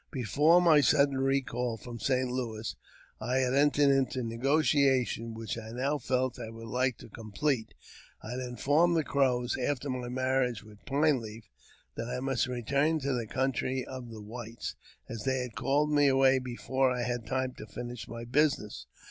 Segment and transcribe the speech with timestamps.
[0.09, 2.27] Before my sudden recall from St.
[2.31, 2.75] Louis
[3.19, 7.75] I had entered into negotiations which I now felt I would like to complete.
[8.23, 11.47] I had informed the Crows, after my marriage with Pine Leaf,
[11.93, 14.75] that I must return to the country of the whites,
[15.07, 18.87] as they had called me away before I had had time to fi:nish my business.